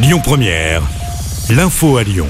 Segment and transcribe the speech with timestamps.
[0.00, 0.82] Lyon Première,
[1.50, 2.28] l'info à Lyon.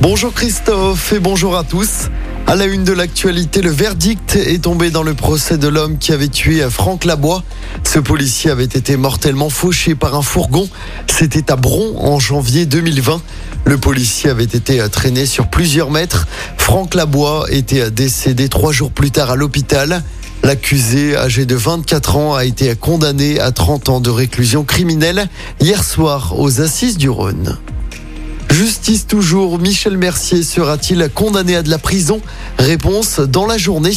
[0.00, 2.08] Bonjour Christophe et bonjour à tous.
[2.48, 6.10] À la une de l'actualité, le verdict est tombé dans le procès de l'homme qui
[6.10, 7.44] avait tué Franck Labois.
[7.84, 10.68] Ce policier avait été mortellement fauché par un fourgon.
[11.06, 13.22] C'était à Bron en janvier 2020.
[13.66, 16.26] Le policier avait été traîné sur plusieurs mètres.
[16.58, 20.02] Franck Labois était décédé trois jours plus tard à l'hôpital.
[20.42, 25.28] L'accusé, âgé de 24 ans, a été condamné à 30 ans de réclusion criminelle
[25.60, 27.58] hier soir aux assises du Rhône.
[28.60, 32.20] Justice toujours, Michel Mercier sera-t-il condamné à de la prison?
[32.58, 33.96] Réponse dans la journée.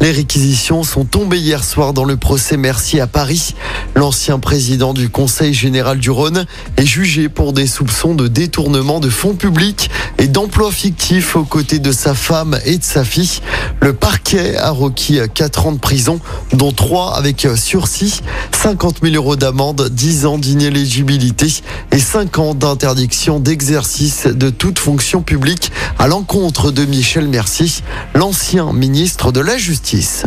[0.00, 3.56] Les réquisitions sont tombées hier soir dans le procès Mercier à Paris.
[3.96, 6.46] L'ancien président du Conseil général du Rhône
[6.76, 11.80] est jugé pour des soupçons de détournement de fonds publics et d'emploi fictif aux côtés
[11.80, 13.40] de sa femme et de sa fille.
[13.80, 16.20] Le parquet a requis 4 ans de prison,
[16.52, 18.20] dont 3 avec sursis,
[18.52, 21.52] 50 000 euros d'amende, 10 ans d'inéligibilité
[21.90, 27.70] et 5 ans d'interdiction d'exercice de toute fonction publique à l'encontre de Michel Mercier,
[28.14, 30.24] l'ancien ministre de la Justice.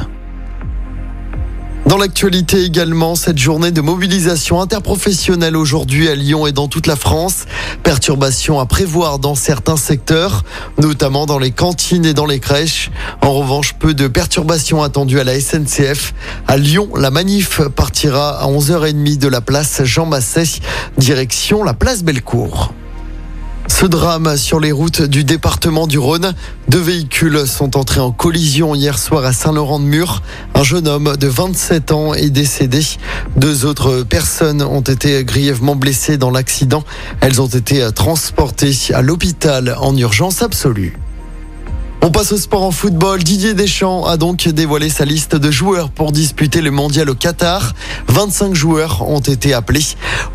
[1.85, 6.95] Dans l'actualité également, cette journée de mobilisation interprofessionnelle aujourd'hui à Lyon et dans toute la
[6.95, 7.45] France.
[7.83, 10.43] Perturbations à prévoir dans certains secteurs,
[10.79, 12.89] notamment dans les cantines et dans les crèches.
[13.21, 16.13] En revanche, peu de perturbations attendues à la SNCF.
[16.47, 20.59] À Lyon, la manif partira à 11h30 de la place Jean Massé,
[20.97, 22.73] direction la place Bellecour.
[23.89, 26.33] Drame sur les routes du département du Rhône.
[26.67, 30.21] Deux véhicules sont entrés en collision hier soir à Saint-Laurent-de-Mur.
[30.53, 32.81] Un jeune homme de 27 ans est décédé.
[33.35, 36.83] Deux autres personnes ont été grièvement blessées dans l'accident.
[37.21, 40.97] Elles ont été transportées à l'hôpital en urgence absolue.
[42.07, 43.21] On passe au sport en football.
[43.21, 47.73] Didier Deschamps a donc dévoilé sa liste de joueurs pour disputer le mondial au Qatar.
[48.07, 49.83] 25 joueurs ont été appelés.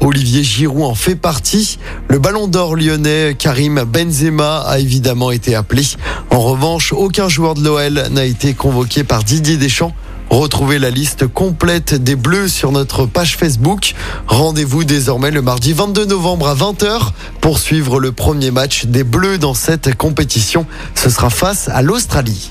[0.00, 1.78] Olivier Giroud en fait partie.
[2.08, 5.82] Le ballon d'or lyonnais Karim Benzema a évidemment été appelé.
[6.28, 9.94] En revanche, aucun joueur de l'OL n'a été convoqué par Didier Deschamps.
[10.32, 13.94] Retrouvez la liste complète des Bleus sur notre page Facebook.
[14.26, 17.10] Rendez-vous désormais le mardi 22 novembre à 20h
[17.42, 20.64] pour suivre le premier match des Bleus dans cette compétition.
[20.94, 22.50] Ce sera face à l'Australie.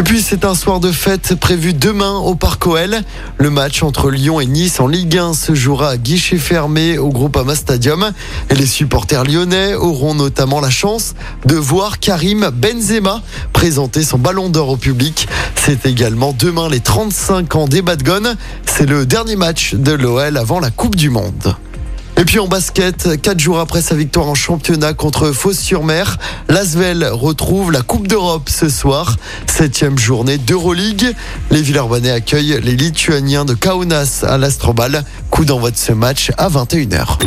[0.00, 3.02] Et puis c'est un soir de fête prévu demain au Parc OL.
[3.36, 7.10] Le match entre Lyon et Nice en Ligue 1 se jouera à guichet fermé au
[7.10, 8.10] Groupama Stadium.
[8.48, 13.20] Et les supporters lyonnais auront notamment la chance de voir Karim Benzema
[13.52, 15.28] présenter son ballon d'or au public.
[15.54, 18.36] C'est également demain les 35 ans des Badgones.
[18.64, 21.54] C'est le dernier match de l'OL avant la Coupe du Monde.
[22.20, 26.18] Et puis en basket, quatre jours après sa victoire en championnat contre Fos-sur-Mer,
[26.50, 29.16] l'Asvel retrouve la Coupe d'Europe ce soir.
[29.46, 31.14] Septième journée d'Euroleague.
[31.50, 35.02] Les Villeurbanais accueillent les Lituaniens de Kaunas à l'Astrobal.
[35.30, 37.20] Coup d'envoi de ce match à 21h.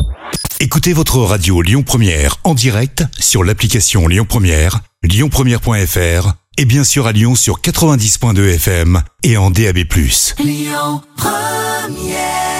[0.60, 7.08] Écoutez votre radio Lyon Première en direct sur l'application Lyon Première, lyonpremière.fr et bien sûr
[7.08, 9.80] à Lyon sur 90.2 FM et en DAB+.
[10.38, 12.53] Lyon Première